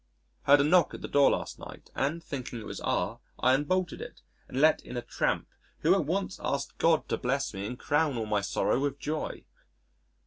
[0.45, 4.01] Heard a knock at the door last night, and, thinking it was R, I unbolted
[4.01, 5.47] it and let in a tramp
[5.81, 9.45] who at once asked God to bless me and crown all my sorrow with joy.